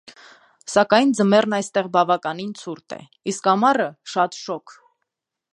[0.75, 3.01] Սակայն ձմեռն այստեղ բավականին ցուրտ է,
[3.33, 4.79] իսկ ամառը՝ շատ շոգ։